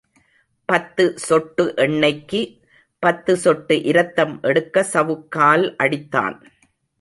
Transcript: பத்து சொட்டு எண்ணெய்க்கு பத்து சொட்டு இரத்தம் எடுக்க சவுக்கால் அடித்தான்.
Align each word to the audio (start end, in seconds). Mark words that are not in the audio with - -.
பத்து 0.69 1.03
சொட்டு 1.17 1.73
எண்ணெய்க்கு 1.77 2.41
பத்து 3.03 3.37
சொட்டு 3.37 3.83
இரத்தம் 3.83 4.33
எடுக்க 4.41 4.85
சவுக்கால் 4.93 5.75
அடித்தான். 5.83 6.37